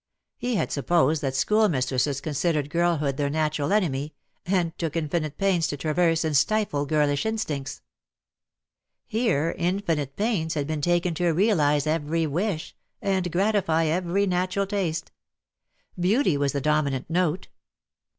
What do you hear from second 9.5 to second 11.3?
infinite pains had been taken to